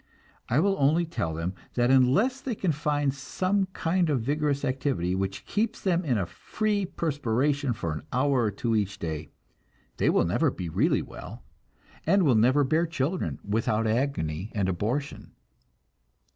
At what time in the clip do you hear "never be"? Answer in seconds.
10.25-10.69